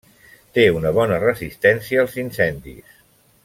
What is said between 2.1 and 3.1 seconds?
incendis.